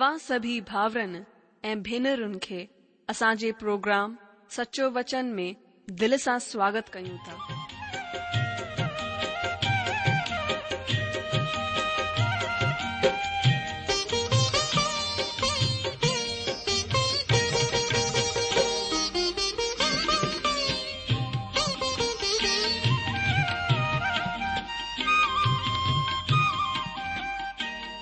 [0.00, 1.18] तव्हां सभी भाउरनि
[1.70, 2.60] ऐं भेनरुनि खे
[3.10, 4.14] असांजे प्रोग्राम
[4.56, 5.54] सचो वचन में
[6.00, 7.59] दिल सां स्वागत कयूं था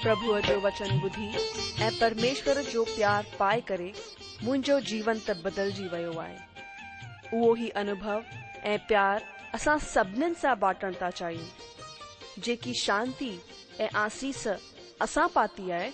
[0.09, 1.27] प्रभुअ जो वचन ॿुधी
[1.85, 3.93] ऐं परमेश्वर जो प्यारु पाए करे
[4.45, 8.23] मुंहिंजो जीवन त बदलजी वियो आहे उहो ई अनुभव
[8.73, 9.25] ऐं प्यार
[9.61, 13.31] असां सभिनीनि सां बाटण था चाहियूं जेकी शांती
[13.81, 14.47] ऐं आसीस
[15.07, 15.91] असां पाती आहे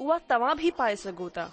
[0.00, 1.50] उहा तव्हां बि पाए सघो था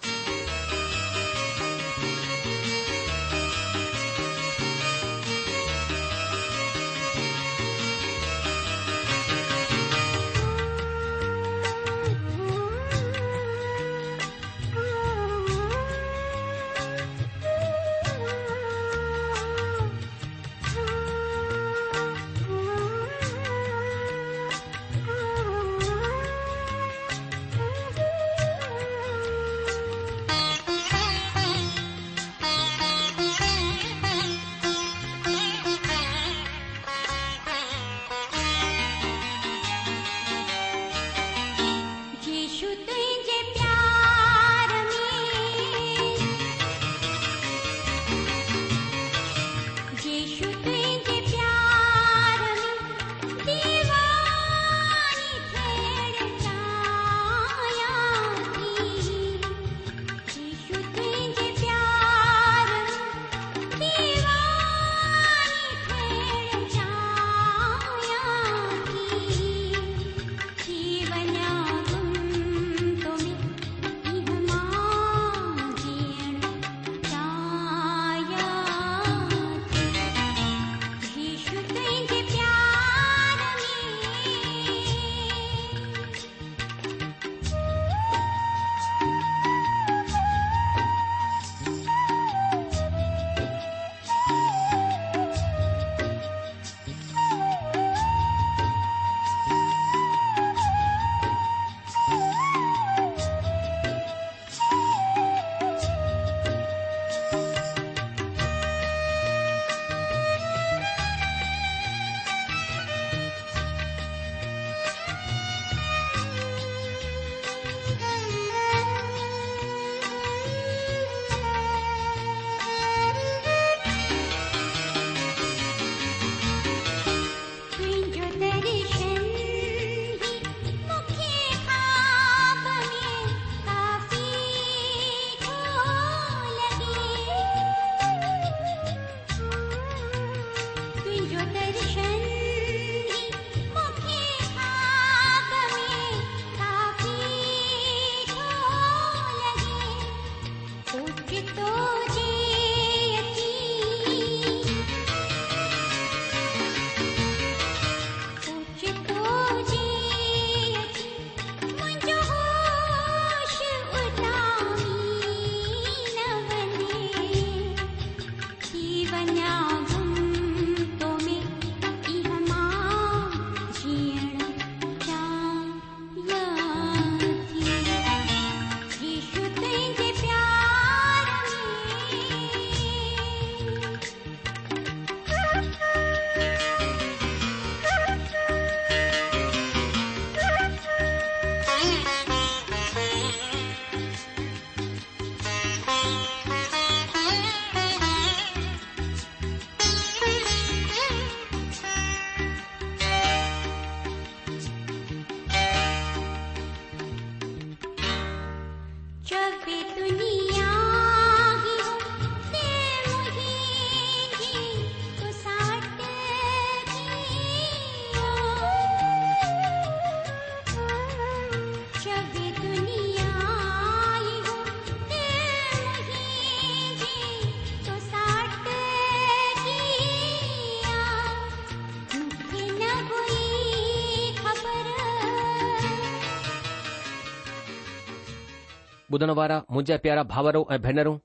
[239.16, 241.16] ॿुधण वारा मुंहिंजा प्यारा भावरो ऐं भेनरूं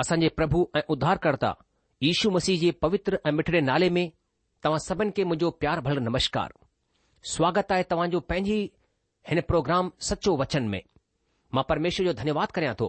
[0.00, 1.50] असांजे प्रभु ऐं उद्धारकर्ता
[2.02, 4.02] यशू मसीह जे पवित्र ऐं मिठड़े नाले में
[4.64, 6.52] तव्हां सभिनि खे मुंहिंजो प्यार भल नमस्कार
[7.34, 8.58] स्वागत आहे तव्हांजो पंहिंजी
[9.28, 10.80] हिन प्रोग्राम सचो वचन में
[11.54, 12.88] मां परमेश्वर जो धन्यवाद करियां थो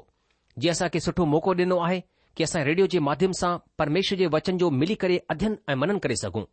[0.59, 2.01] जीअं असांखे सुठो मौक़ो ॾिनो आहे
[2.35, 3.53] की असां रेडियो जे माध्यम सां
[3.83, 6.43] परमेश्वर जे वचन जो मिली करे अध्यन ऐं मनन करे सघूं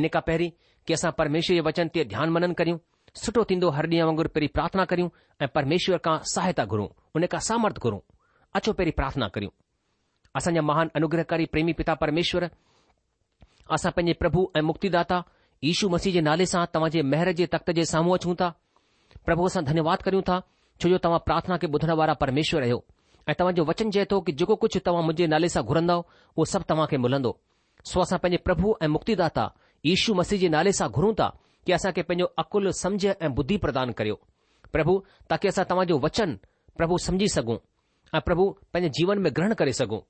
[0.00, 0.50] इन खां पहिरीं
[0.86, 2.78] की असां परमेश्वर जे वचन ते ध्यानु मनन करियूं
[3.22, 5.08] છુટો તિંદો હરદીયાંગુર પરિ પ્રાર્થના કર્યુ
[5.44, 8.02] એ પરમેશ્વર કા સહાયતા કરું ઉને કા સામર્થ કરું
[8.56, 9.52] અછો પરિ પ્રાર્થના કર્યુ
[10.36, 12.44] આસાં જે મહાન અનુગ્રહકારી પ્રેમી પિતા પરમેશ્વર
[13.74, 15.26] આસા પેને પ્રભુ એ મુક્તિદાતા
[15.68, 18.50] ઈશુ મસીજ નાલે સા તવાજે મહેરજે તખત જે સામું અછું તા
[19.26, 20.40] પ્રભુ સો ધન્યવાદ કર્યુ તા
[20.80, 22.80] છો જો તવા પ્રાર્થના કે બધણવારા પરમેશ્વર રહ્યો
[23.30, 25.96] એ તવા જો વચન જે તો કે જો કો કુછ તવા મુજે નાલે સા ઘુરંદો
[26.36, 27.32] વો સબ તવા કે મલંદો
[27.90, 29.52] સો આસા પેને પ્રભુ એ મુક્તિદાતા
[29.88, 31.32] ઈશુ મસીજ નાલે સા ઘુરું તા
[31.66, 34.16] कि असां खे पंहिंजो अकुल समझ ऐं बुद्धि प्रदान करियो
[34.74, 34.92] प्रभु
[35.30, 36.30] ताकी असां तव्हांजो वचन
[36.78, 37.56] प्रभु समझी सघूं
[38.16, 40.00] ऐं प्रभु पंहिंजे जीवन में ग्रहण करे सघूं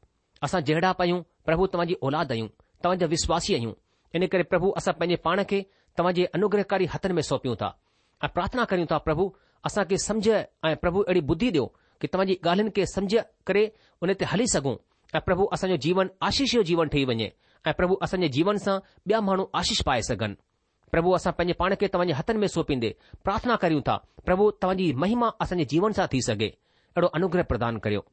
[0.48, 2.48] असां जहिड़ा पायूं प्रभु तव्हांजी औलाद आहियूं
[2.84, 3.72] तव्हांजा विश्वासी आहियूं
[4.16, 5.60] इन करे प्रभु असां पंहिंजे पाण खे
[5.98, 7.68] तव्हांजे अनुग्रहकारी हथनि में सौंपियूं था
[8.26, 9.24] ऐं प्रार्थना करियूं था प्रभु
[9.68, 11.64] असांखे खे ऐं प्रभु अहिड़ी बुद्धी ॾियो
[12.00, 13.14] कि तव्हांजी ॻाल्हियुनि खे सम्झ
[13.48, 13.64] करे
[14.02, 14.74] उन ते हली सघूं
[15.16, 17.28] ऐं प्रभु असांजो जीवन आशीष जो जीवन ठही वञे
[17.68, 18.76] ऐं प्रभु असांजे जीवन सां
[19.08, 20.34] ॿिया माण्हू आशीष पाए सघनि
[20.90, 22.90] પ્રભુ આસ પંજે પાણે કે તવં હથન મે સોપિંદે
[23.24, 26.48] પ્રાર્થના કરું તા પ્રભુ તવંજી મહિમા અસન જીવન સા થી સગે
[26.96, 28.04] એડો અનુગ્રહ પ્રદાન કર્યો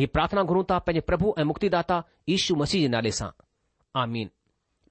[0.00, 3.32] એ પ્રાર્થના કરું તા પંજે પ્રભુ એ મુક્તિદાતા ઈશુ મસીજ નાલેસા
[4.00, 4.28] આમીન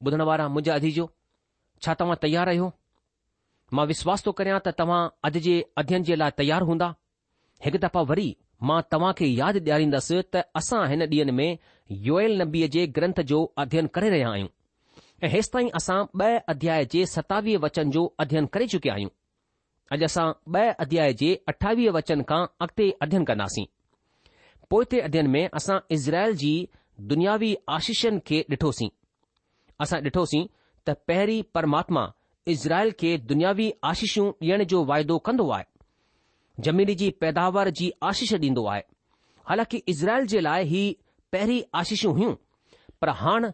[0.03, 1.05] બુધણવારા મુજે અધિજો
[1.83, 2.69] છાતામાં તૈયાર રયો
[3.75, 6.91] માં વિશ્વાસ તો કરયા તા તમાં અદજે અધ્યન જલા તૈયાર હોંડા
[7.65, 8.31] હક તા પવરી
[8.67, 11.47] માં તવા કે યાદ દેરીંદસ તા અસા હન ડીન મે
[12.07, 14.45] યુએલ નબીજે ગ્રંથ જો અધ્યન કરે રહ્યા હૈ
[15.23, 19.09] ऐं हेसि ताईं असां ॿ अध्याय जे सतावीह वचन जो अध्ययन करे चुकिया आहियूं
[19.95, 20.25] अॼु असां
[20.59, 23.65] ॿ अध्याय जे अठावीह वचन खां अॻिते अध्ययन कंदासीं
[24.69, 26.53] पोएं अध्ययन में असां इज़राइल जी
[27.11, 28.89] दुनियावी आशीषनि खे ॾिठोसीं
[29.85, 30.45] असां ॾिठोसीं
[30.87, 32.05] त पहिरीं परमात्मा
[32.55, 38.65] इज़राइल खे दुनियावी आशीषूं ॾियण जो वाइदो कंदो आहे जमीन जी पैदावार जी आशीष ॾींदो
[38.71, 38.81] आहे
[39.49, 40.83] हालांकि इज़राइल जे लाइ ही
[41.31, 42.35] पहिरीं आशीषूं हुयूं
[43.01, 43.47] पर हाणे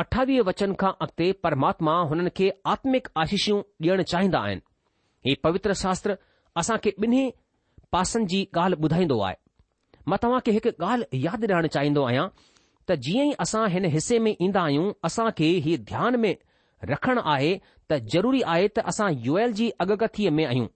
[0.00, 4.60] अठावीह वचन खां अॻिते परमात्मा हुननि खे आत्मिक आशीषू ॾियण चाहींदा आहिनि
[5.26, 6.14] ही पवित्र शास्त्र
[6.60, 7.22] असां खे ॿिन्ही
[7.92, 9.34] पासनि जी ॻाल्हि ॿुधाईंदो आहे
[10.08, 12.26] मां तव्हां खे हिकु ॻाल्हि यादि ॾियणु चाहींदो आहियां
[12.88, 16.34] त जीअं ई असां हिन हिसे में ईंदा आहियूं असां खे ही ध्यान में
[16.92, 17.52] रखणु आहे
[17.90, 20.66] त ज़रूरी आहे त असां यूएल जी अगकथीअ में आहियूं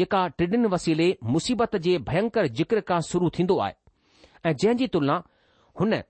[0.00, 5.20] जेका टिडिन वसीले मुसीबत जे भयंकर ज़िक्र खां शुरू थींदो आहे ऐं जंहिं जी तुलना
[5.80, 6.00] हुन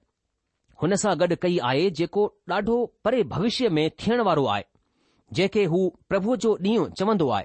[0.83, 2.23] हुन सां गॾु कई आहे जेको
[2.53, 4.65] ॾाढो परे भविष्य में थियण वारो आहे
[5.39, 5.79] जंहिंखे हू
[6.09, 7.45] प्रभु जो ॾींहुं चवंदो आहे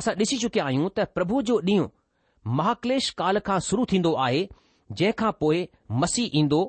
[0.00, 1.88] असां ॾिसी चुकिया आहियूं त प्रभु जो ॾींहुं
[2.60, 4.46] महाक्लेश काल खां शुरू थींदो आहे
[4.92, 5.66] जंहिंखां पोइ
[6.04, 6.60] मसीह ईंदो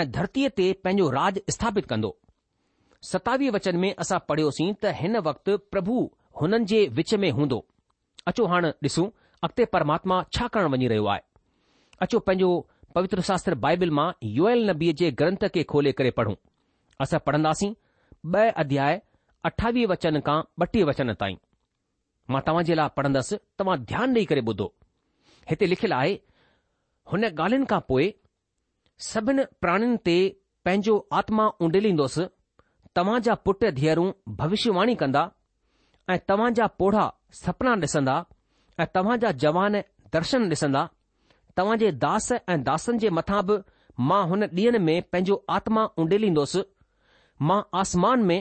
[0.00, 2.12] ऐं धरतीअ ते पंहिंजो राज स्थापित कंदो
[3.12, 5.96] सतावीह वचन में असां पढ़ियोसीं त हिन वक़्तु प्रभु
[6.40, 7.64] हुननि जे विच में हूंदो
[8.32, 9.06] अचो हाणे ॾिसूं
[9.48, 11.22] अॻिते परमात्मा छा करणु वञी रहियो आहे
[12.06, 12.52] अचो पंहिंजो
[12.94, 16.34] पवित्र शास्त्र बाइबिल मां यूएल नबीअ जे ग्रंथ खे खोले करे पढ़ूं
[17.04, 17.70] असां पढ़ंदासीं
[18.34, 19.00] ब॒ अध्याय
[19.50, 21.36] अठावीह वचन खां ॿटीह वचन ताईं
[22.34, 24.66] मां तव्हां जे लाइ पढ़ंदसि तव्हां ध्यानु ॾेई करे ॿुधो
[25.50, 26.12] हिते लिखियलु आहे
[27.12, 28.10] हुन ॻाल्हियुनि खां पोए
[29.10, 30.16] सभिनी प्राणीनि ते
[30.66, 32.26] पंहिंजो आत्मा उंडेलींदोसि
[32.96, 34.10] तव्हां जा पुट धीअरूं
[34.42, 35.24] भविष्यवाणी कंदा
[36.12, 37.06] ऐं तव्हां जा पोढा
[37.44, 38.16] सपना ॾिसंदा
[38.82, 39.80] ऐं तव्हां जा जवान
[40.16, 40.88] दर्शन ॾिसंदा
[41.56, 43.56] तव्हां जे दास ऐं दासनि जे मथां बि
[44.10, 46.62] मां हुन ॾींहनि में पंहिंजो आत्मा उंडेरींदोसि
[47.48, 48.38] मां आसमान में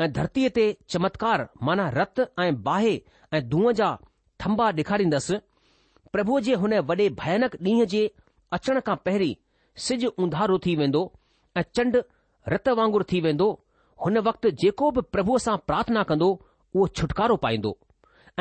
[0.00, 2.92] ऐं धरतीअ ते चमत्कार माना रत ऐं बाहि
[3.38, 3.88] ऐं धूअ जा
[4.44, 5.36] थंबा ॾेखारींदसि
[6.16, 8.04] प्रभु जे हुन वॾे भयानक ॾींहं जे
[8.58, 9.34] अचण खां पहिरीं
[9.86, 11.02] सिज उंधारो थी वेंदो
[11.56, 12.02] ऐं चंड
[12.54, 13.50] रत वांगुरु थी वेंदो
[14.04, 17.74] हुन वक़्तु जेको बि प्रभुअ सां प्रार्थना कंदो उहो छुटकारो पाईंदो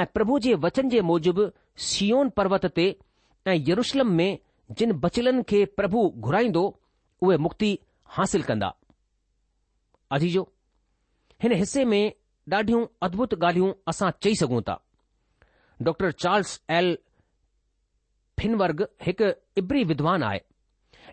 [0.01, 1.50] ऐं प्रभु जे वचन जे मूजिबि
[1.91, 2.88] शियोन पर्वत ते
[3.48, 4.38] ऐं यरुशलम में
[4.77, 6.63] जिन बचलनि खे प्रभु घुराईंदो
[7.24, 7.77] उहे मुक्ति
[8.17, 8.74] हासिल कंदा
[10.15, 10.50] अजीजो
[11.43, 12.12] हिन हिसे में
[12.53, 14.79] ॾाढियूं अद्भुत ॻाल्हियूं असां चई सघूं था
[15.88, 16.98] डॉक्टर चार्ल्स एल
[18.39, 19.25] फिनवर्ग हिकु
[19.60, 20.41] इबरी विद्वान आहे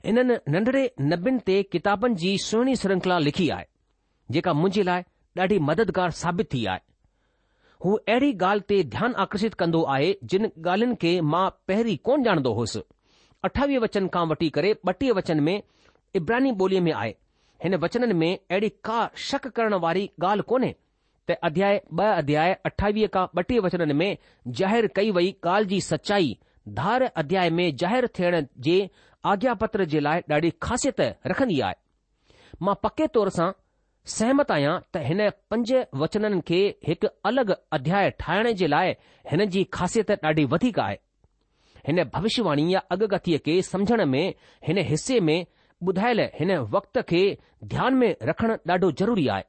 [0.05, 3.67] हिननि नंढड़े नबिन ते किताबनि जी सुहिणी श्रृंखला लिखी आहे
[4.37, 5.03] जेका मुंहिंजे लाइ
[5.43, 6.81] ॾाढी मददगार साबित थी आहे
[7.85, 12.53] हू अहिड़ी ॻाल्हि ते ध्यान आकर्षित कंदो आहे जिन ॻाल्हियुनि खे मां पहिरीं कोन ॼाणंदो
[12.59, 12.81] होसि
[13.49, 15.57] अठावीह वचन खां वठी करे ॿटीह वचन में
[16.23, 17.11] इब्रानी ॿोलीअ में आहे
[17.65, 20.75] हिन वचननि में अहिड़ी का शक करण वारी ॻाल्हि कोन्हे
[21.29, 24.09] त अध्याय ॿ अध्याय अठावीह खां ॿटीह वचन में
[24.61, 26.37] ज़ाहिर कई वई ॻाल्हि जी सचाई
[26.81, 28.79] धार अध्याय में ज़ाहिर थियण जे
[29.35, 31.01] आज्ञा पत्र जे लाइ ॾाढी ख़ासियत
[31.33, 31.75] रखंदी आहे
[32.67, 33.51] मां पके तौर सां
[34.15, 35.21] सहमत आहियां त हिन
[35.53, 35.71] पंज
[36.03, 36.59] वचननि खे
[36.89, 37.49] हिकु अलग
[37.79, 38.93] अध्याय ठाहिण जे लाइ
[39.31, 40.99] हिन जी ख़ासियत ॾाढी वधीक आहे
[41.89, 44.27] हिन भविष्यवाणी या अॻगथीअ खे सम्झण में
[44.69, 45.39] हिन हिसे में
[45.89, 47.23] ॿुधायल हिन वक़्त खे
[47.75, 49.45] ध्यान में रखण ॾाढो ज़रूरी आहे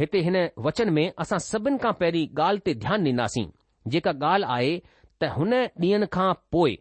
[0.00, 3.46] हिते हिन वचन में असां सभिनी खां पहिरीं ॻाल्हि ते ध्यान ॾींदासीं
[3.94, 4.76] जेका ॻाल्हि आहे
[5.20, 5.54] त हुन
[5.84, 6.76] डीहन खां पोए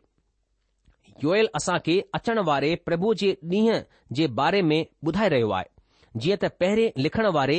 [1.24, 3.80] योयल असां खे अचण वारे प्रभु जे ॾींहुं
[4.18, 5.76] जे बारे में ॿुधाए रहियो आहे
[6.24, 7.58] जीअं त पहिरें लिखण वारे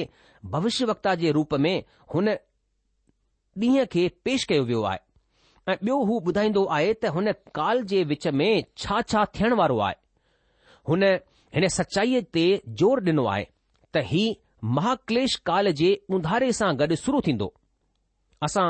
[0.54, 1.82] भविष्य वक्ता जे रूप में
[2.14, 2.28] हुन
[3.62, 4.98] ॾींहं खे पेश कयो वियो आहे
[5.72, 8.48] ऐं ॿियो हू ॿुधाईंदो आहे त हुन काल जे विच में
[8.82, 9.96] छा छा थियण वारो आहे
[10.90, 11.02] हुन
[11.58, 12.44] हिन सचाईअ ते
[12.82, 13.44] ज़ोर ॾिनो आहे
[13.96, 14.24] त ही
[14.78, 17.48] महाक्लेश काल जे उंधारे सां गॾु शुरू थींदो
[18.48, 18.66] असां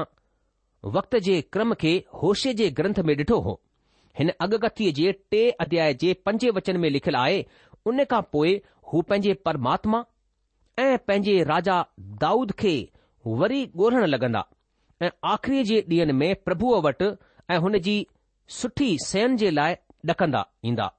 [0.97, 1.93] वक़्त जे क्रम खे
[2.23, 3.55] होशे जे ग्रंथ में ॾिठो हो
[4.19, 7.41] हिन अगकथीअ जे टे अध्याय जे पंजे वचन में लिखियलु आहे
[7.87, 8.55] उन खां पोइ
[8.93, 10.05] हू पंहिंजे परमात्मा
[10.83, 11.77] ऐं पंहिंजे राजा
[12.25, 12.75] दाऊद खे
[13.41, 14.43] वरी ॻोल्हण लॻंदा
[15.03, 17.11] ऐं आख़िरी जे ॾींहनि में प्रभुअ वटि
[17.55, 17.97] ऐं हुन जी
[18.59, 19.75] सुठी सयन जे लाइ
[20.11, 20.91] ॾकंदा ईंदा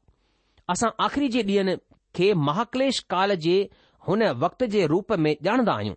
[0.75, 1.75] असां आखिरी जे ॾींहनि
[2.15, 3.57] खे महाकलेश काल जे
[4.07, 5.95] हुन वक़्त जे रूप में ॼाणंदा आहियूं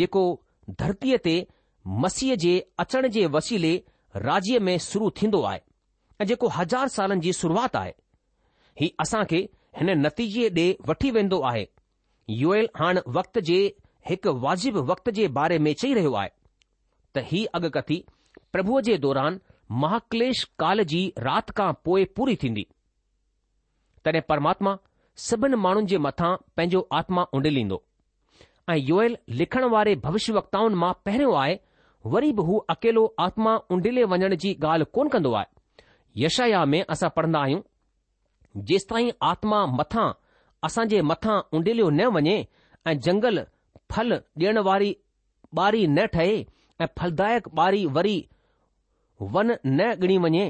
[0.00, 0.22] जेको
[0.82, 1.34] धरतीअ ते
[2.04, 3.72] मसीह जे अचण जे वसीले
[4.28, 5.60] राज्य में शुरू थींदो आहे
[6.20, 7.92] ऐं जेको हज़ार सालनि जी शुरुआति आहे
[8.80, 9.40] हीउ असां खे
[9.76, 11.64] हिन नतीजे ॾे वठी वेंदो आहे
[12.42, 13.58] योएयल हाणे वक़्त जे
[14.08, 16.30] हिकु वाजिबु वक्त जे बारे में चई रहियो आहे
[17.14, 18.02] त ही अॻकथी
[18.52, 19.40] प्रभुअ जे दौरान
[19.82, 22.66] महाक्लेश काल जी राति खां पोइ पूरी थींदी
[24.04, 24.76] तॾहिं परमात्मा
[25.28, 27.82] सभिनि माण्हुनि जे मथां पंहिंजो आत्मा उंडिलींदो
[28.72, 31.58] ऐं योयल लिखण वारे भविष्य वक्ताउनि मां पहिरियों आहे
[32.14, 35.46] वरी बि हू अकेलो आत्मा उंडिले वञण जी ॻाल्हि कोन कंदो आहे
[36.24, 37.60] यशया में असां पढ़ंदा आहियूं
[38.56, 40.10] जेसि ताईं आत्मा मथां
[40.68, 42.36] असां जे मथां उंडेलियो न वञे
[42.86, 43.40] ऐं जंगल
[43.94, 44.12] फल
[44.42, 44.92] ॾियण वारी
[45.58, 46.40] ॿारी न ठहे
[46.80, 48.16] ऐं फलदायक ॿारी वरी
[49.36, 50.46] वन न ॻिणी वञे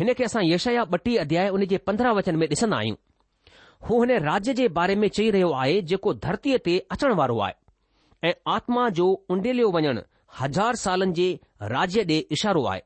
[0.00, 2.96] हिन खे असां यशया ॿटीह अध्याय उन जे पंद्रहं वचन में ॾिसंदा आहियूं
[3.86, 8.28] हू हिन राज्य जे बारे में चई रहियो आहे जेको धरतीअ ते अचण वारो आहे
[8.28, 9.94] ऐं आत्मा जो उंडेलियो वञणु
[10.40, 11.28] हज़ार सालनि जे
[11.76, 12.80] राज्य ॾे इशारो आहे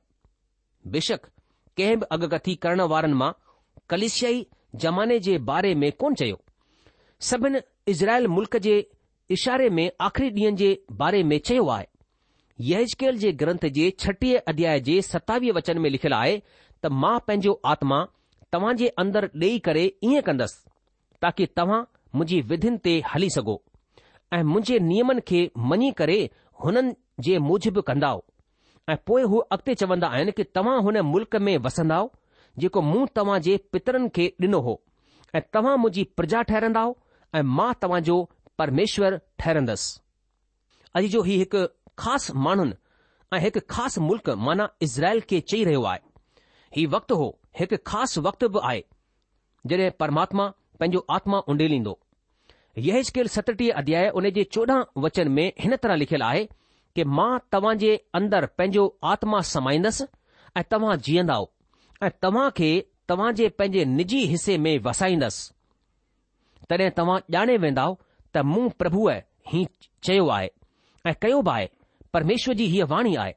[0.97, 1.27] बेशक
[1.79, 3.31] कंहिं बि अगकथी करण वारनि मां
[3.91, 4.31] कलिशिया
[4.85, 6.39] ज़माने जे बारे में कोन चयो
[7.31, 7.59] सभिनी
[7.91, 8.77] इज़राइल मुल्क़ जे
[9.37, 11.87] इशारे में आख़री ॾींहनि जे बारे में चयो आहे
[12.71, 16.37] यहजकेल जे ग्रंथ जे छटीह अध्याय जे सतावीह वचन में लिखियलु आहे
[16.83, 17.99] त मां पंहिंजो आत्मा
[18.53, 20.65] तव्हां जे अंदरि ॾेई करे ईअं कंदसि
[21.23, 21.81] ताकी तव्हां
[22.19, 23.57] मुंहिंजी विधिन ते हली सघो
[24.33, 26.19] ऐं मुंहिंजे नियमन खे मञी करे
[26.65, 26.95] हुननि
[27.29, 28.15] जे मुजिबि कंदा
[28.93, 32.01] ऐं पोइ हू अॻिते चवंदा आहिनि कि तव्हां हुन मुल्क़ में वसंदा
[32.63, 34.75] जेको मूं तव्हां जे पितरनि खे ॾिनो हो
[35.39, 36.83] ऐं तव्हां मुंहिंजी प्रजा ठहरंदा
[37.39, 38.17] ऐं मां तव्हां जो
[38.61, 40.01] परमेश्वर ठहिरंदसि
[41.01, 41.65] अॼु जो ही हिकु
[42.05, 42.77] ख़ासि माण्हुनि
[43.37, 46.01] ऐं हिकु ख़ासि मुल्क़ माना इज़राइल खे चई रहियो आहे
[46.79, 47.27] हीउ वक़्तु हो
[47.61, 48.81] हिकु ख़ासि वक़्तु बि आहे
[49.73, 50.47] जॾहिं परमात्मा
[50.81, 51.95] पंहिंजो आत्मा उंडेरींदो
[52.89, 56.43] यकेल सतटीह अध्याय उन जे चोॾहं वचन में हिन तरह लिखियलु आहे
[56.97, 60.05] कि मां तव्हां जे अंदरि पंहिंजो आत्मा समाईंदसि
[60.61, 61.47] ऐं तव्हां जिअंदाओ
[62.03, 62.69] ऐं तव्हां खे
[63.09, 65.53] तव्हां जे पंहिंजे निजी हिसे में वसाईंदसि
[66.71, 67.97] तॾहिं तव्हां ॼाणे वेंदव
[68.35, 69.13] त मूं प्रभुअ
[69.53, 69.67] ही
[70.05, 70.49] चयो आहे
[71.07, 71.67] ऐं कयो बि आहे
[72.13, 73.33] परमेश्वर जी हीअ वाणी आहे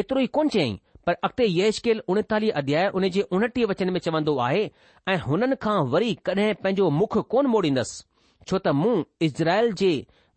[0.00, 4.36] एतिरो ई कोन चयईं पर अॻिते यशकेल उणेतालीह अध्याय उन जे उणटीह वचन में चवंदो
[4.48, 4.66] आहे
[5.10, 8.02] ऐं हुननि खां वरी कॾहिं पंहिंजो मुख कोन मोड़ींदसि
[8.50, 8.96] छो त मूं
[9.28, 9.92] इज़राइल जे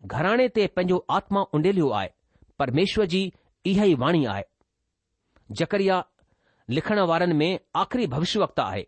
[0.06, 2.08] घराणे ते पंहिंजो आत्मा उंडेलियो आहे
[2.58, 3.22] परमेश्वर जी
[3.72, 4.42] इहा ई वाणी आहे
[5.58, 6.02] जकरिया
[6.76, 8.84] लिखण वारनि में आख़िरी भविष्यवक्त आहे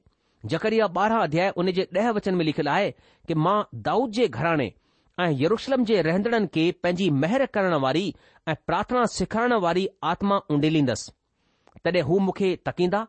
[0.53, 2.91] जकरिया ॿारहं अध्याय उन जे ॾह वचन में लिखियलु आहे
[3.29, 3.57] कि मां
[3.89, 4.67] दाऊद जे घराणे
[5.21, 8.05] ऐं यरुशलम जे रहंदड़नि खे पंहिंजी मेहर करण वारी
[8.49, 11.13] ऐं प्रार्थना सेखारण वारी आत्मा उंडेरींदसि
[11.85, 13.03] तॾहिं हू मूंखे तकींदा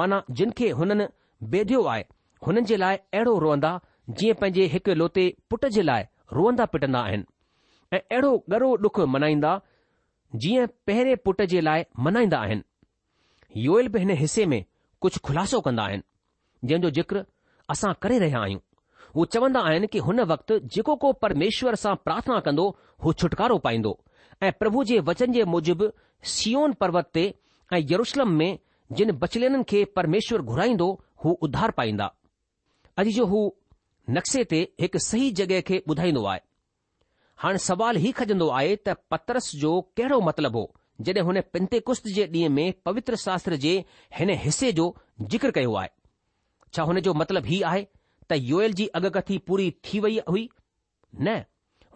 [0.00, 1.06] माना जिन खे हुननि
[1.54, 2.04] बेदियो आहे
[2.46, 3.72] हुननि जे लाइ अहिड़ो रोअंदा
[4.20, 6.06] जीअं पंहिंजे हिकु लोते पुट जे लाइ
[6.40, 9.52] रोअंदा पिटंदा आहिनि ऐं अहिड़ो गरो डुख मनाईंदा
[10.44, 12.64] जीअं पहिरें पुट जे लाइ मनाईंदा आहिनि
[13.56, 14.64] योल बि हिन हिसे में
[15.00, 17.24] कुझु खुलासो कन्दा आहिनि जो जिक्र
[17.70, 18.60] असां करे रहिया आहियूं
[19.16, 23.98] हू चवंदा आहिनि कि हुन वक़्ति जेको को परमेश्वर सां प्रार्थना कंदो उहो छुटकारो पाईंदो
[24.42, 25.88] ऐं प्रभु जे वचन जे मुजिबि
[26.34, 27.22] सीओन पर्वत ते
[27.74, 28.58] ऐं यरूशलम में
[29.00, 30.90] जिन बचलिननि खे परमेश्वर घुराईंदो
[31.24, 32.06] हू उधार पाईंदा
[32.98, 33.40] अॼु जो हू
[34.18, 36.40] नक्शे ते हिकु सही जॻहि खे ॿुधाईंदो आहे
[37.42, 40.72] हाणे सवाल ही खजंदो आहे त पतरस जो कहिड़ो मतिलबु हो
[41.04, 43.74] जॾहिं हुन पिंते कुस्त जे ॾींहुं में पवित्र शास्त्र जे
[44.18, 44.86] हिन हिसे जो
[45.34, 45.88] जिक्र कयो आहे
[46.74, 47.82] छा हुन जो मतिलबु हीउ आहे
[48.30, 50.48] त योयल जी अगकथी पूरी थी वई हुई
[51.20, 51.36] न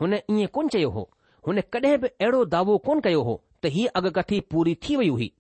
[0.00, 1.08] हुन ईअं कोन चयो हो
[1.46, 5.32] हुन कडहिं बि अहिड़ो दावो कोन कयो हो त हीअ अॻकथी पूरी थी वई हुई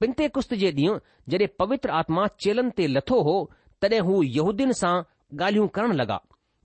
[0.00, 0.28] पिनते
[0.62, 0.98] जे ॾींहुं
[1.30, 3.34] जड॒हिं पवित्र आत्मा चेलनि ते लथो हो
[3.82, 4.94] तॾहिं हू यहूदीन सां
[5.40, 6.18] ॻाल्हियूं करण लॻा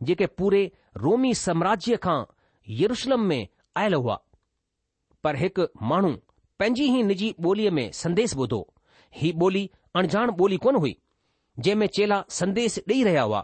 [0.09, 0.63] जेके पूरे
[1.05, 2.19] रोमी साम्राज्य खां
[2.83, 3.41] यरुशलम में
[3.81, 4.17] आयल हुआ
[5.23, 6.11] पर हिकु माण्हू
[6.59, 8.61] पंहिंजी ही निजी ॿोलीअ में संदेस ॿुधो
[9.15, 10.95] ही ॿोली अणजाण ॿोली कोन हुई
[11.59, 13.43] जंहिं में चेला संदेस ॾेई रहिया हुआ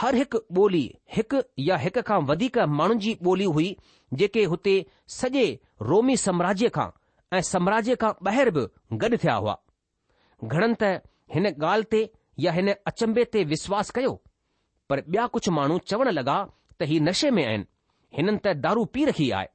[0.00, 0.84] हर हिकु ॿोली
[1.16, 3.76] हिकु या हिक खां वधीक माण्हुनि जी ॿोली हुई
[4.20, 4.74] जेके हुते
[5.18, 5.44] सॼे
[5.90, 6.88] रोमी साम्राज्य खां
[7.36, 8.66] ऐं साम्राज्य खां ॿाहिरि बि
[9.04, 9.56] गॾु थिया हुआ
[10.52, 10.92] घणनि त
[11.34, 12.02] हिन ॻाल्हि ते
[12.46, 14.12] या हिन अचंभे ते विश्वास कयो
[14.88, 16.38] पर ॿिया कुझु माण्हू चवण लॻा
[16.80, 17.64] त ही नशे में आहिनि
[18.16, 19.48] हिननि त दारू पी रखी आहे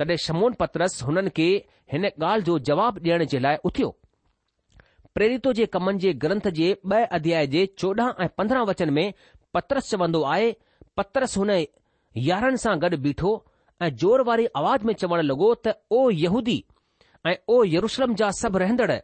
[0.00, 1.46] तॾहिं शमोन पत्रस हुननि खे
[1.92, 3.88] हिन ॻाल्हि जो जवाब ॾियण जे लाइ उथियो
[5.14, 9.12] प्रेरितो जे कमनि जे ग्रंथ जे ब॒ अध्याय जे चोॾहं ऐं पंद्रहं वचन में
[9.54, 10.50] पत्रस चवंदो आहे
[11.00, 11.50] पत्रस हुन
[12.28, 13.32] यारहनि सां गॾु बीठो
[13.82, 16.56] ऐं जोर वारी आवाज़ में चवण लॻो त ओ यहूदी
[17.26, 18.96] ऐं ओ यरूशलम जा सभु रहंदड़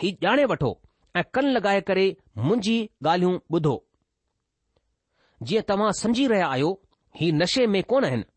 [0.00, 0.72] ही ॼाणे वठो
[1.20, 2.08] ऐं कन लॻाए करे
[2.48, 3.74] मुंहिंजी ॻाल्हियूं ॿुधो
[5.50, 6.72] जीअं तव्हां समझी रहिया आहियो
[7.22, 8.28] ही नशे में कोन आहिनि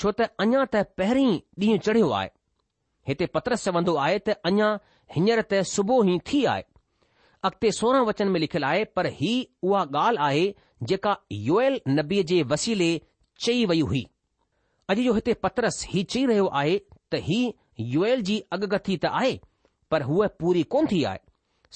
[0.00, 1.32] छो त अञा त पहिरीं
[1.64, 2.28] ॾींहुं चढ़ियो आहे
[3.08, 4.68] हिते पत्रस चवंदो आहे त अञा
[5.14, 6.62] हींअर त सुबुह ई थी आहे
[7.48, 9.32] अॻिते सोरहं वचन में लिखियलु आहे पर ही
[9.62, 10.44] उहा ॻाल्हि आहे
[10.92, 11.16] जेका
[11.48, 12.90] योयल नबीअ जे वसीले
[13.46, 14.04] चई वई हुई
[14.92, 16.78] अॼु जो हिते पत्रस हीउ चई रहियो आहे
[17.12, 17.40] त ही
[17.96, 19.34] योयल जी अगथथी त आहे
[19.94, 21.18] पर हूअ पूरी कोन थी आहे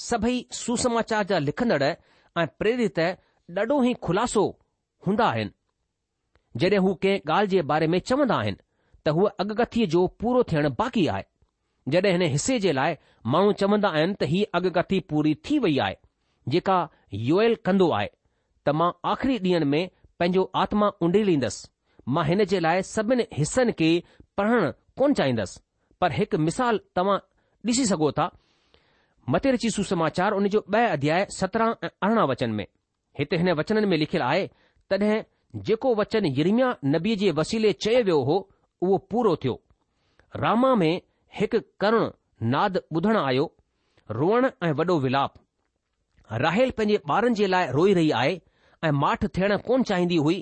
[0.08, 2.98] सभई सुसमाचार जा लिखंदड़ ऐं प्रेरित
[3.60, 4.44] ॾाढो ई ख़ुलासो
[5.06, 5.50] हूंदा आहिनि
[6.60, 8.56] जॾहिं हू कंहिं ॻाल्हि जे बारे में चवंदा आहिनि
[9.04, 11.24] त हूअ अगकथीअ जो पूरो थियण बाक़ी आहे
[11.94, 12.96] जॾहिं हिन हिसे जे लाइ
[13.34, 15.94] माण्हू चवंदा आहिनि त हीअ अगकथी पूरी थी वई आहे
[16.54, 16.78] जेका
[17.30, 18.08] योयल कंदो आहे
[18.64, 21.68] त मां आखिरी ॾींहनि में पंहिंजो आत्मा उंडी उंडेरींदसि
[22.16, 23.90] मां हिन जे लाइ सभिनि हिसनि खे
[24.38, 25.60] पढ़ण कोन चाहींदसि
[26.00, 27.18] पर हिकु मिसाल तव्हां
[27.70, 28.30] ॾिसी सघो था
[29.34, 32.66] मते रची सुसमाचार उन जो ॿ अध्याय सत्रहं ऐं अरिड़हं वचन में
[33.18, 34.46] हिते हिन वचननि में लिखियलु आहे
[34.90, 35.22] तॾहिं
[35.66, 38.36] जेको वचन यरम्या नबीअ जे वसीले चयो वियो हो
[38.84, 39.54] उहो पूरो थियो
[40.42, 40.92] रामा में
[41.38, 42.06] हिकु करुण
[42.54, 43.44] नाद ॿुधण आयो
[44.18, 45.32] रोअण ऐं वॾो विलाप
[46.44, 48.36] राहेल पंहिंजे ॿारनि जे लाइ रोई रही आहे
[48.86, 50.38] ऐं माठ थियण कोन चाहींदी हुई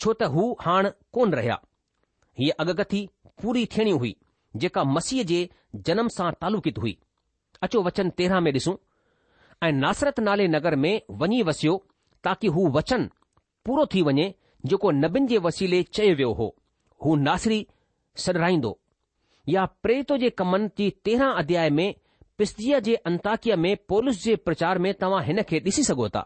[0.00, 1.58] छो त हू हाण कोन रहिया
[2.40, 3.02] हीअ अगकथी
[3.42, 4.14] पूरी थियणी हुई
[4.64, 5.38] जेका मसीह जे
[5.90, 6.96] जनम सां तालुकित हुई
[7.66, 8.74] अचो वचन तेरहं में ॾिसूं
[9.66, 11.76] ऐं नासरत नाले नगर में वञी वसियो
[12.28, 13.08] ताकी हू वचन
[13.66, 14.26] पूरो थी वञे
[14.70, 16.48] जेको नबीन जे वसीले चयो वियो हो
[17.04, 17.58] हू नासरी
[18.24, 18.72] सॾराईंदो
[19.54, 21.88] या प्रेतु जे कमनि जी तेरहं अध्याय में
[22.40, 26.24] पिस्तीअ जे अंताकीअ में पोलिस जे प्रचार में तव्हां हिन खे ॾिसी सघो था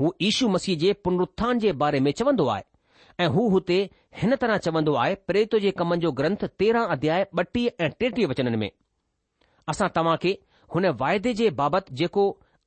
[0.00, 3.78] हू ईशू मसीह जे पुनरुत्थान जे बारे में चवंदो आहे ऐं हू हुते
[4.22, 8.62] हिन तरह चवंदो आहे प्रेतो जे कमनि जो ग्रंथ तेरहं अध्याय ॿटीह ऐं टेटीह वचननि
[8.62, 8.70] में
[9.74, 10.34] असां तव्हां खे
[10.74, 12.26] हुन वाइदे जे बाबति जेको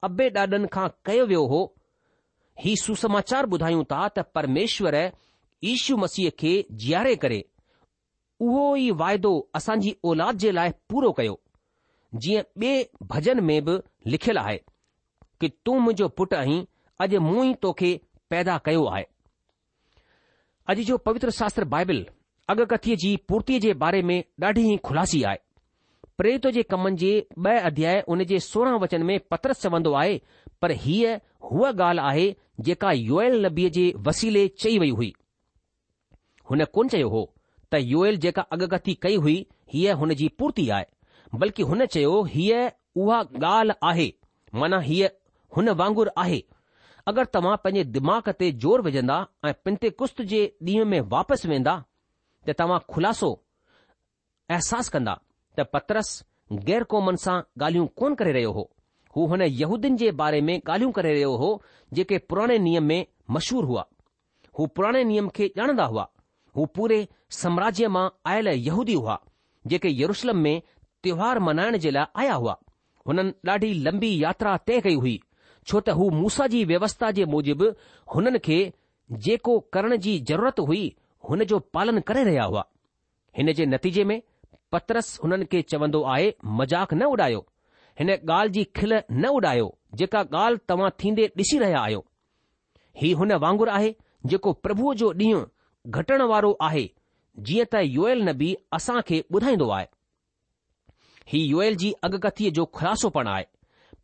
[0.10, 1.62] अबे ॾाॾनि खां कयो वियो हो
[2.64, 4.96] हीउ सुसमाचार ॿुधायूं था त परमेश्वर
[5.72, 7.44] ईशू मसीह खे जीअरे करे
[8.46, 11.40] उहो ई वायदो असांजी औलाद जे लाइ पूरो कयो
[12.22, 13.78] जीअं ॿिए भजन में बि
[14.12, 14.58] लिखियलु आहे
[15.40, 16.64] कि तूं मुंहिंजो पुटु आहीं
[17.06, 17.92] अॼु मूं ई तोखे
[18.30, 19.06] पैदा कयो आहे
[20.72, 22.06] अॼु जो पवित्र शास्त्र बाइबिल
[22.54, 25.44] अगकथीअ जी पूर्तीअ जे बारे में ॾाढी ई खु़लासी आहे
[26.18, 27.10] प्रेत जे कमनि जे
[27.46, 30.14] ब॒ अध्याय उन जे सोरहं वचन में पत्रस चवंदो आहे
[30.62, 31.16] पर हीअ
[31.52, 32.28] हूअ ॻाल्हि आहे
[32.68, 35.12] जेका योयल नबीअ जे वसीले चई वई हुई
[36.52, 37.24] हुन कोन चयो हो
[37.74, 39.36] त योयल जेका अगगती कई हुई
[39.74, 42.62] हीअ हुन जी पूर्ति आहे बल्कि हुन चयो हीअ
[43.06, 43.20] उहा
[43.52, 44.08] ॻाल्हि आहे
[44.64, 45.10] माना हीअ
[45.58, 46.42] हुन वांगुर आहे
[47.12, 51.76] अगरि तव्हां पंहिंजे दिमाग़ ते जोर विझंदा ऐं पिंते कुस्त जे ॾींहं में वापसि वेंदा
[52.48, 53.32] त तव्हां खुलासो
[54.56, 55.16] अहसासु कंदा
[55.58, 56.10] त पत्रस
[56.70, 58.64] गैर क़ौमनि सां ॻाल्हियूं कोन करे रहियो हो
[59.16, 61.50] हू हुन यहूदियुनि जे बारे में ॻाल्हियूं करे रहियो हो
[62.00, 63.06] जेके पुराणे नियम में
[63.38, 63.86] मशहूर हुआ
[64.60, 66.08] हू पुराणे नियम खे ॼाणंदा हुआ
[66.58, 67.00] हू पूरे
[67.40, 69.18] साम्राज्य मां आयल यहूदी हुआ
[69.74, 70.60] जेके यरुशलम में
[71.04, 72.58] त्योहार मल्हाइण जे लाइ आया हुआ
[73.08, 75.20] हुननि ॾाढी लंबी यात्रा तय कई हुई
[75.68, 77.72] छो त हू मूसा जी व्यवस्था जे मूजिबि
[78.16, 78.60] हुननि खे
[79.30, 80.84] जेको करण जी ज़रूरत हुई
[81.30, 82.66] हुन जो पालन करे रहिया हुआ
[83.38, 84.22] हिन जे नतीजे में
[84.76, 87.40] पतरस हुननि खे चवंदो आहे मज़ाक़ न उॾायो
[88.00, 89.68] हिन ॻाल्हि जी खिल न उॾायो
[90.00, 92.00] जेका ॻाल्हि तव्हां थींदे ॾिसी रहिया आहियो
[93.02, 93.94] ही हुन वांगुरु आहे
[94.34, 95.44] जेको प्रभुअ जो ॾींहुं
[96.00, 96.84] घटण वारो आहे
[97.50, 98.50] जीअं त योयल न बि
[99.10, 99.88] खे ॿुधाईंदो आहे
[101.34, 103.46] ही योयल जी अॻकथीअ जो ख़ुलासो पण आहे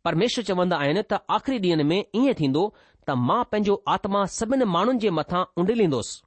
[0.08, 2.64] परमेश्वर चवंदा आहिनि त आख़िरी ॾींहनि में ईअं थींदो
[3.08, 6.22] त मां पंहिंजो आत्मा सभिनि माण्हुनि जे मथां उंडिलीन्दोसि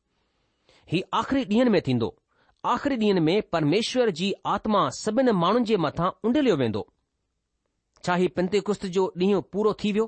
[0.93, 2.11] ही आख़िरी ॾींहनि में थींदो
[2.73, 6.81] आख़िरी ॾींहनि में परमेश्वर जी आत्मा सभिनि माण्हुनि जे मथां उंडलियो वेंदो
[8.05, 10.05] छा हीउ पिंती कुश्त जो ॾींहुं पूरो थी वियो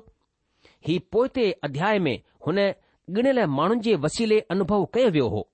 [0.86, 2.16] हीउ पोएते अध्याय में
[2.46, 5.44] हुन ॻिणियल माण्हुनि जे वसीले अनुभव कयो वियो हो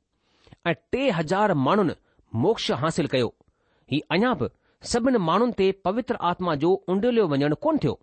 [0.66, 1.94] ऐं टे हज़ार माण्हुनि
[2.44, 3.28] मोक्ष हासिल कयो
[3.92, 4.48] ही अञा बि
[4.94, 7.94] सभिनि माण्हुनि ते पवित्र आत्मा जो उंडलियो वञणु कोन थियो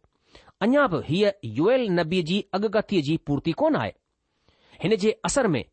[0.67, 5.63] अञा बि हीअ युएल नबीअ जी अगकथीअ जी पूर्ती कोन आहे हिन जे असर में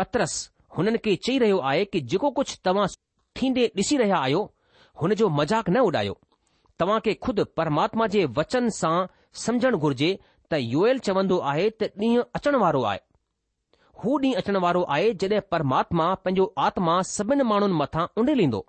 [0.00, 0.36] पत्रस
[0.76, 2.86] हुननि खे चई रहियो आहे कि जेको कुझु तव्हां
[3.38, 4.42] थींदे ॾिसी रहिया आहियो
[5.02, 6.18] हुन जो मज़ाक न उॾायो
[6.78, 8.94] तव्हां खे खुदि परमात्मा जे वचन सां
[9.44, 10.10] समुझण घुर्जे
[10.52, 13.00] त योएल चवंदो आहे त ॾींहुं अचण वारो आहे
[14.04, 18.62] हू ॾींहुं अचण वारो आहे जॾहिं परमात्मा पंहिंजो आत्मा सभिनि माण्हुनि मथां उंडेलींदो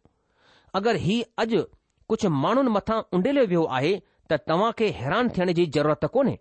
[0.79, 1.61] अगरि ही अॼु
[2.11, 3.93] कुझु माण्हुनि मथां उंडेलियो वियो आहे
[4.31, 6.35] त तव्हां खे हैरान थियण जी ज़रूरत कोन्हे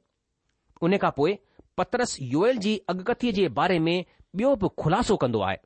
[0.87, 1.37] उन खां पोइ
[1.79, 3.97] पतरस योयल जी अगकथीअ जे बारे में
[4.37, 5.57] ॿियो बि ख़ुलासो कंदो आहे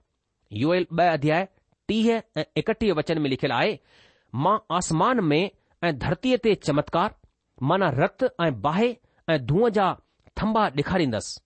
[0.60, 1.46] यू एल अध्याय
[1.88, 3.78] टीह ऐं एकटीह वचन में लिखियलु आहे
[4.44, 5.42] मां आसमान में
[5.88, 7.14] ऐं धरतीअ ते चमत्कार
[7.70, 8.88] माना रत ऐं बाहि
[9.34, 9.84] ऐं धूअ जा
[10.42, 11.40] थम्बा ॾेखारींदसि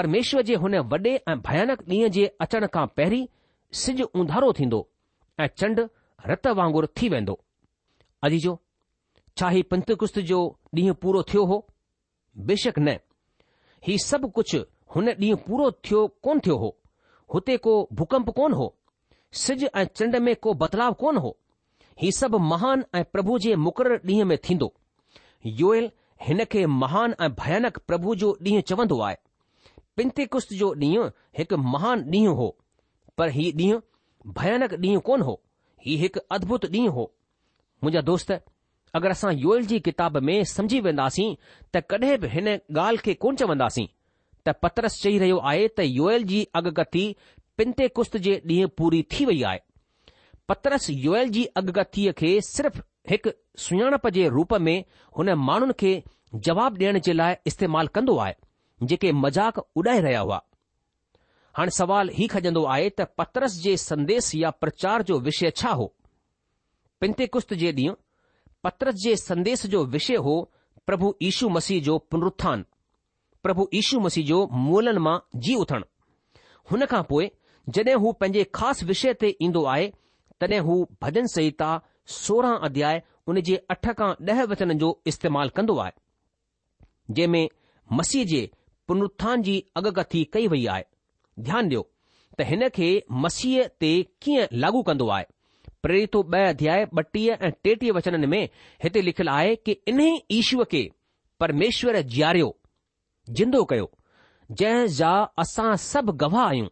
[0.00, 3.22] परमेश्वर जे हुन वॾे ऐं भयानक ॾींहुं जे अचण खां पहिरीं
[3.82, 4.80] सिज उंधारो थींदो
[5.40, 5.80] ऐं चंड
[6.32, 7.38] रत वांगुरु थी वेंदो
[8.28, 8.38] अजी
[9.40, 10.40] छा ही पंच जो
[10.78, 11.60] ॾींहुं पूरो थियो हो
[12.52, 12.96] बेशक न
[13.88, 16.76] ही सभु कुझु हुन ॾींहुं पूरो थियो कोन थियो हो
[17.34, 18.74] हुते को भुकंप कोन हो
[19.42, 21.36] सिॼु ऐं चंड में को बदलाव कोन हो
[22.02, 24.72] हीअ सभु महान ऐं प्रभु जे मुक़ररु ॾींहुं में थींदो
[25.60, 25.90] योएएल
[26.26, 29.16] हिन खे महान ऐं भयानक प्रभु जो ॾींहुं चवन्दो आहे
[29.96, 32.48] पिंती कुश्त जो ॾींहुं हिकु महान ॾींहुं हो
[33.18, 33.80] पर हीअ ॾींहुं
[34.40, 35.40] भयानक ॾींहुं कोन हो
[35.86, 37.10] हीउ हिकु अदभुत ॾींहुं हो
[37.84, 41.30] मुंहिंजा दोस्त अगरि असां योएल जी किताब में समुझी वेंदासीं
[41.76, 43.86] त कडहिं बि हिन ॻाल्हि खे कोन चवंदासीं
[44.46, 47.04] त पतरस चई रहियो आहे त योयल जी अगतथी
[47.60, 49.60] पिंते कुस्त जे ॾींहुं पूरी थी वई आहे
[50.48, 53.30] पतरस योयल जी अगथीअ खे सिर्फ़ हिकु
[53.66, 54.76] सुञाणप जे रूप में
[55.18, 55.92] हुन माण्हुनि खे
[56.48, 58.34] जवाब ॾियण जे लाइ इस्तेमालु कंदो आहे
[58.92, 60.40] जेके मज़ाक़ उॾाए रहिया हुआ
[61.58, 65.92] हाणे सवाल हीउ खजंदो आहे त पतरस जे संदेस या प्रचार जो विषय छा हो
[67.00, 67.94] पिंते कुस्त जे ॾींहुं
[68.66, 70.34] पतरस जे संदेस जो विषय हो
[70.90, 72.64] प्रभु यीशू मसीह जो पुनरुत्थान
[73.46, 75.84] પ્રભુ ઈસુ મસીજ જો મૂલન માં જી ઉથણ
[76.68, 77.24] હુન કા પોએ
[77.74, 79.88] જડે હું પંજે ખાસ વિષય તે ઈંદો આય
[80.40, 81.74] તને હું ભજન સહીતા
[82.16, 85.94] 16 અધ્યાય ઉને જે 8 કા 10 વચન જો ઇસ્તેમાલ કંદો આય
[87.16, 87.42] જેમે
[87.98, 88.42] મસીજે
[88.86, 90.88] પુન ઉથાન જી આગ કથી કઈ વઈ આય
[91.46, 91.84] ધ્યાન દયો
[92.38, 92.86] તહેને કે
[93.22, 93.90] મસીહ તે
[94.22, 95.30] કી લાગુ કંદો આય
[95.82, 98.40] પ્રેરિતો 2 અધ્યાય 32 એ 32 વચન મે
[98.82, 100.82] હતે લખલા આય કે ઇને ઈશુ કે
[101.40, 102.54] પરમેશ્વર જાર્યો
[103.36, 103.88] जिंदो कयो
[104.58, 105.10] जंहिं जा
[105.44, 106.68] असां सभु गवाह आहियूं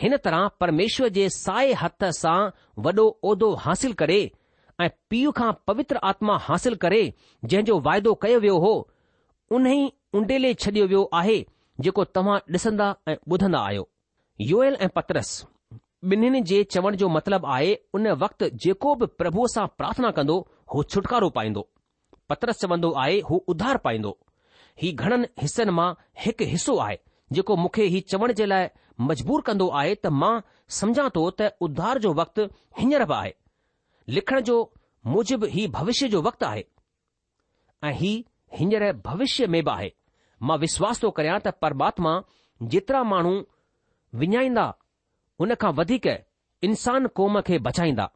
[0.00, 2.38] हिन तरह परमेश्वर जे साए हथ सां
[2.86, 4.18] वॾो उहिदो हासिल करे
[4.80, 7.00] ऐं पीउ खां पवित्र आत्मा हासिल करे
[7.44, 8.72] जंहिं जो वाइदो कयो वियो हो
[9.58, 9.78] उन ई
[10.20, 11.38] उंडेले छॾियो वियो आहे
[11.86, 13.88] जेको तव्हां ॾिसंदा ऐं ॿुधंदा आहियो
[14.52, 15.30] योयल ऐं पतरस
[16.14, 20.36] ॿिन्हिनि जे चवण जो मतिलबु आहे उन वक़्तु जेको बि प्रभुअ सां प्रार्थना कंदो
[20.74, 21.68] हू छुटकारो पाईंदो
[22.32, 24.12] पतरस चवंदो आहे हू उधार पाईंदो
[24.82, 25.90] ही घणनि हिसनि मां
[26.24, 26.96] हिकु हिसो आहे
[27.36, 28.66] जेको मूंखे ही चवण जे लाइ
[29.08, 30.30] मजबूर कंदो आहे त मां
[30.78, 32.42] समझा थो त उद्धार जो वक़्तु
[32.82, 33.32] हींअर बि आहे
[34.18, 34.56] लिखण जो
[35.14, 36.64] मूजिबि ही भविष्य जो वक़्तु आहे
[37.88, 38.12] ऐं ही
[38.58, 39.90] हींअर भविष्य में बि आहे
[40.48, 42.12] मां विश्वास थो करियां त परमात्मा
[42.74, 43.34] जेतिरा माण्हू
[44.24, 44.66] विञाईंदा
[45.46, 46.06] उन खां वधीक
[46.68, 48.06] इंसान क़ौम खे बचाईंदा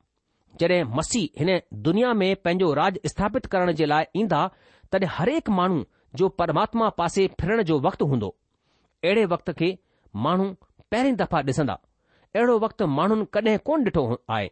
[0.61, 1.51] जॾहिं मसीह हिन
[1.89, 4.41] दुनिया में पंहिंजो राज स्थापित करण जे लाइ ईंदा
[4.95, 5.85] तॾहिं हरेक माण्हू
[6.17, 8.29] जो परमात्मा पासे फिरण जो वक़्तु हूंदो
[9.05, 9.77] अहिड़े वक़्त खे
[10.25, 10.49] माण्हू
[10.91, 11.75] पहिरीं दफ़ा ॾिसंदा
[12.37, 14.51] अहिड़ो वक़्तु माण्हुनि कॾहिं कोन ॾिठो आहे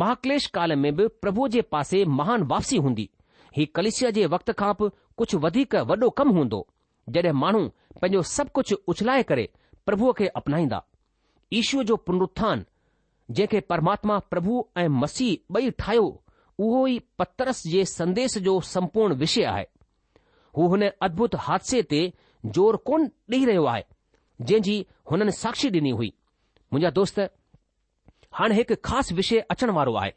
[0.00, 3.08] महाकलेश काल में बि प्रभु जे पासे महान वापसी हूंदी
[3.56, 4.88] ही कलिशिया जे वक़्त खां बि
[5.18, 6.60] कुझु वधीक वॾो कमु हूंदो
[7.16, 7.66] जॾहिं माण्हू
[8.02, 9.48] पंहिंजो सभु कुझु उछलाए करे
[9.86, 10.82] प्रभुअ खे अपनाईंदा
[11.60, 12.64] ईशूअ जो पुनरुत्थान
[13.30, 16.06] जंहिंखे परमात्मा प्रभु ऐं मसीह ॿई ठाहियो
[16.58, 19.66] उहो ई पतरस जे संदेश जो संपूर्ण विषय आहे
[20.56, 22.00] हू हुन अद्भुत हादसे ते
[22.56, 23.84] ज़ोर कोन ॾेई रहियो आहे
[24.40, 24.76] जंहिंजी
[25.10, 26.12] हुननि साक्षी ॾिनी हुई
[26.72, 27.18] मुंहिंजा दोस्त
[28.38, 30.12] हाणे हिकु ख़ासि विषय अचण वारो आहे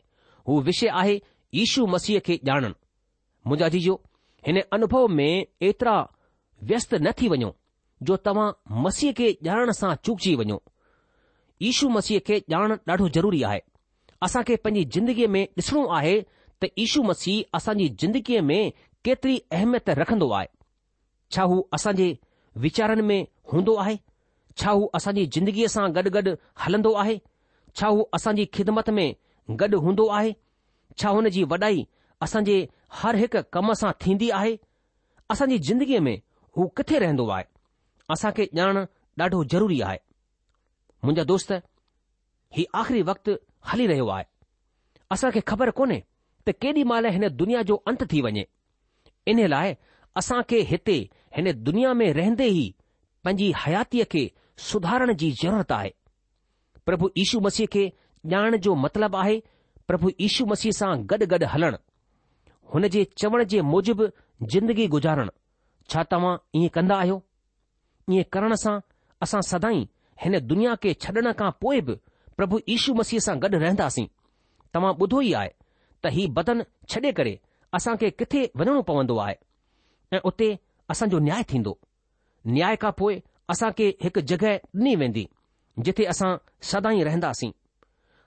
[0.47, 1.15] हू विषय आहे
[1.63, 2.73] इशू मसीह खे ॼाणण
[3.47, 3.93] मुंहिंजा जीजो
[4.47, 5.95] हिन अनुभव में एतिरा
[6.71, 7.53] व्यस्त न थी वञो
[8.09, 8.51] जो तव्हां
[8.85, 10.61] मसीह खे ॼाणण सां चूकजी वञो
[11.71, 13.61] इशू मसीह खे ॼाण ॾाढो ज़रूरी आहे
[14.25, 16.19] असां खे पंहिंजी ज़िंदगीअ में ॾिसणो आहे
[16.61, 18.61] त इशू मसीह असांजी ज़िंदगीअ में
[19.07, 20.47] केतिरी अहमियत रखंदो आहे
[21.33, 22.05] छा हू असां जे
[22.63, 23.19] वीचारनि में
[23.51, 23.93] हूंदो आहे
[24.61, 27.15] छा हू असांजी जिंदगीअ सां गॾु गॾु हलंदो आहे
[27.81, 29.15] छा हू असांजी ख़िदमत में
[29.61, 30.33] गॾु हूंदो आहे
[31.01, 31.79] छा हुन जी वॾाई
[32.27, 32.57] असां जे
[33.01, 34.51] हर हिकु कम सां थींदी आहे
[35.35, 36.13] असांजी जिंदगीअ में
[36.59, 37.45] हू किथे रहंदो आहे
[38.15, 38.81] असां खे ॼाण
[39.23, 39.99] ॾाढो ज़रूरी आहे
[41.03, 41.53] मुंहिंजा दोस्त
[42.57, 43.37] हीउ आख़िरी वक़्तु
[43.71, 44.25] हली रहियो आहे
[45.15, 45.99] असां खे ख़बर कोन्हे
[46.49, 48.45] त केॾी महिल हिन दुनिया जो अंत थी वञे
[49.31, 49.73] इन लाइ
[50.19, 50.97] असां खे हिते
[51.35, 52.65] हिन दुनिया में रहंदे ई
[53.25, 54.23] पंहिंजी हयातीअ खे
[54.69, 55.91] सुधारण जी ज़रूरत आहे
[56.89, 57.83] प्रभु यीशू मसीह खे
[58.33, 59.35] ॼाण जो मतिलबु आहे
[59.89, 61.77] प्रभु यीशू मसीह सां गॾु गॾु हलणु
[62.73, 64.07] हुन जे चवण जे मूजिबि
[64.53, 65.29] जिंदगी गुज़ारण
[65.91, 67.17] छा तव्हां ईअं कंदा आहियो
[68.15, 68.73] ईअं करण सां
[69.27, 69.81] असां सदाई
[70.23, 71.97] हिन दुनिया खे छॾण खां पोइ बि
[72.39, 74.07] प्रभु यीशू मसीह सां गॾु रहंदासीं
[74.73, 75.53] तव्हां ॿुधो ई आहे
[76.03, 77.33] त हीउ बदन छॾे करे
[77.75, 79.35] असां खे किथे वञणो पवंदो आहे
[80.15, 80.55] ऐं उते
[80.89, 81.73] असांजो न्याय थींदो
[82.53, 83.19] न्याय खां पोइ
[83.51, 85.25] असां खे हिकु जॻहि ॾिनी वेंदी
[85.85, 86.35] जिथे असां
[86.71, 87.51] सदाईं रहंदासीं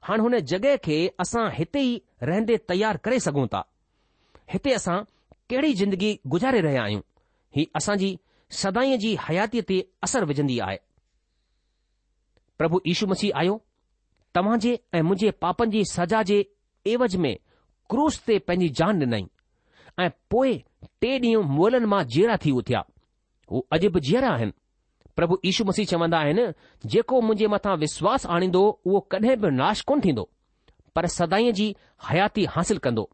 [0.09, 3.63] हाणे हुन जॻहि खे असां हिते ई रहंदे तयार करे सघूं था
[4.53, 4.99] हिते असां
[5.51, 7.01] कहिड़ी ज़िंदगी गुज़ारे रहिया आहियूं
[7.57, 8.17] ही असांजी
[8.61, 10.77] सदाईं जी हयातीअ ते असर विझंदी आहे
[12.59, 13.59] प्रभु यीशू मसीह आयो
[14.37, 16.43] तव्हां जे ऐ मुंहिंजे पापनि जी सजा जे
[16.95, 17.35] एवज में
[17.91, 19.25] क्रूस ते पंहिंजी जान ॾिनई
[20.05, 20.53] ऐं पोइ
[21.05, 22.83] टे ॾींहं मोलनि मां जीअरा थी उथिया
[23.53, 24.53] हू अॼु बि जीअरा आहिनि
[25.21, 26.45] प्रभु यीशू मसीह चवंदा आहिनि
[26.93, 30.25] जेको मुंहिंजे मथां विश्वास आणींदो उहो कॾहिं बि नाश कोन थींदो
[30.99, 31.67] पर सदाईं जी
[32.11, 33.05] हयाती हासिल कंदो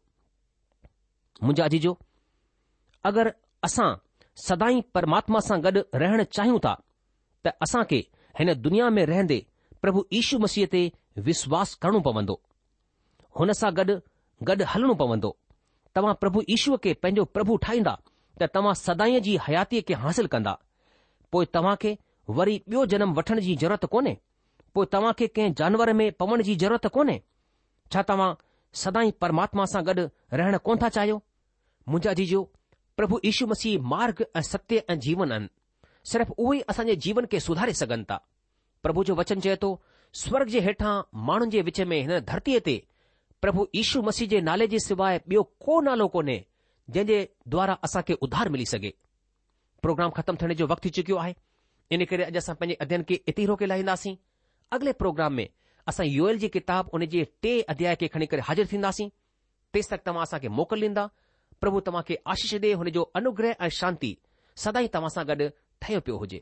[1.43, 1.93] मुंहिंजा अजीजो
[3.11, 3.31] अगरि
[3.69, 3.89] असां
[4.47, 6.73] सदाई परमात्मा सां गॾु रहणु चाहियूं था
[7.47, 7.99] त असां खे
[8.39, 9.39] हिन दुनिया में रहंदे
[9.85, 10.81] प्रभु यीशू मसीह ते
[11.31, 12.35] विश्वास करणो पवंदो
[13.41, 13.99] हुन सां गॾु
[14.47, 15.29] गॾु हलणो पवंदो
[15.95, 17.93] तव्हां प्रभु ईश्वर खे पंहिंजो प्रभु ठाहींदा
[18.39, 20.53] त तव्हां सदाईं जी हयातीअ खे हासिल कंदा
[21.31, 21.91] पोइ तव्हां खे
[22.37, 24.15] वरी ॿियो जनम वठण जी ज़रूरत कोन्हे
[24.75, 27.19] पोइ तव्हां खे कंहिं जानवर में पवण जी ज़रूरत कोन्हे
[27.93, 28.29] छा तव्हां
[28.83, 30.07] सदाई परमात्मा सां गॾु
[30.41, 31.15] रहण कोन था चाहियो
[31.89, 32.41] मुंहिंजा जीजो
[32.97, 35.49] प्रभु ईशू मसीह मार्ग ऐं सत्य ऐं जीवन आहिनि
[36.11, 38.19] सिर्फ़ उहो ई असांजे जीवन खे सुधारे सघनि था
[38.83, 39.71] प्रभु जो वचन चए थो
[40.25, 40.93] स्वर्ग जे हेठां
[41.29, 42.75] माण्हुनि जे विच में हिन धरतीअ ते
[43.41, 46.47] પ્રભુ ઈસુ મસીજે નાલે જે સિવાય બીઓ કો નાલો કોને
[46.89, 48.93] જેજે દ્વારા આસા કે ઉધાર મિલિ સકે
[49.81, 51.35] પ્રોગ્રામ ખતમ થને જો વખત ચુક્યો આય
[51.89, 54.17] ઇને કરે અજસ પંજે અધ્યાય કે ઇતહી રોકે લહી નાસી
[54.73, 55.45] આગલે પ્રોગ્રામ મે
[55.85, 59.11] આસા યુએલ જી કિતાબ ઉને જે ટે અધ્યાય કે ખણે કરે હાજર થી નાસી
[59.71, 61.09] તેસક તમાસા કે મોકલ લીંદા
[61.61, 64.11] પ્રભુ તમાકે આશીષ દે હોને જો અનુગ્રહ આ શાંતિ
[64.63, 66.41] સદાઈ તમાસા ગડ ઠેપ્યો હોજે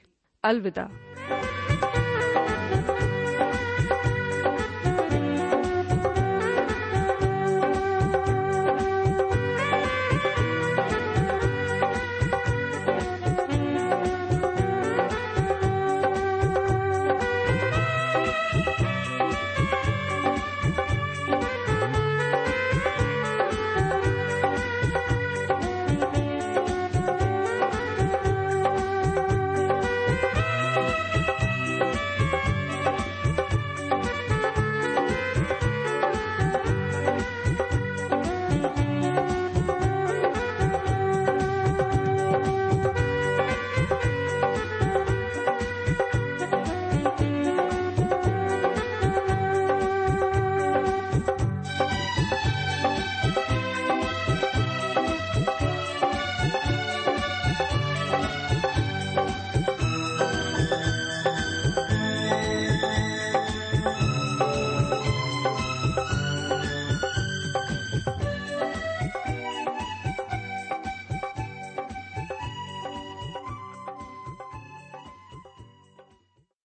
[0.43, 1.60] अलविदा